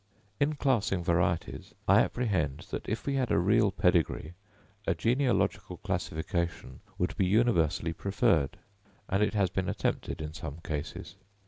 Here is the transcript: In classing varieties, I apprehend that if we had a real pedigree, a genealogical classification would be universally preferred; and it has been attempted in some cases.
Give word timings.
In 0.39 0.55
classing 0.55 1.03
varieties, 1.03 1.75
I 1.87 1.99
apprehend 2.01 2.61
that 2.71 2.89
if 2.89 3.05
we 3.05 3.13
had 3.13 3.29
a 3.29 3.37
real 3.37 3.69
pedigree, 3.69 4.33
a 4.87 4.95
genealogical 4.95 5.77
classification 5.77 6.79
would 6.97 7.15
be 7.17 7.25
universally 7.27 7.93
preferred; 7.93 8.57
and 9.09 9.21
it 9.21 9.35
has 9.35 9.51
been 9.51 9.69
attempted 9.69 10.19
in 10.19 10.33
some 10.33 10.57
cases. 10.63 11.17